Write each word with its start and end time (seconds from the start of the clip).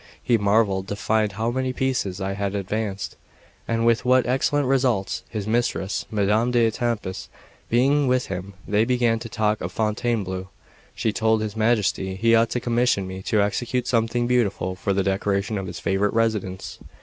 He 0.23 0.35
marvelled 0.35 0.87
to 0.87 0.95
find 0.95 1.33
how 1.33 1.51
many 1.51 1.73
pieces 1.73 2.19
I 2.19 2.33
had 2.33 2.55
advanced, 2.55 3.17
and 3.67 3.85
with 3.85 4.03
what 4.03 4.25
excellent 4.25 4.65
results. 4.65 5.21
His 5.29 5.45
mistress, 5.45 6.07
Madame 6.09 6.49
d'Etampes, 6.49 7.29
being 7.69 8.07
with 8.07 8.25
him, 8.25 8.55
they 8.67 8.83
began 8.83 9.19
to 9.19 9.29
talk 9.29 9.61
of 9.61 9.71
Fontainebleau. 9.71 10.49
She 10.95 11.13
told 11.13 11.41
his 11.43 11.55
Majesty 11.55 12.15
he 12.15 12.33
ought 12.33 12.49
to 12.49 12.59
commission 12.59 13.05
me 13.05 13.21
to 13.21 13.43
execute 13.43 13.85
something 13.85 14.25
beautiful 14.25 14.73
for 14.73 14.91
the 14.91 15.03
decoration 15.03 15.59
of 15.59 15.67
his 15.67 15.79
favourite 15.79 16.15
residence. 16.15 16.79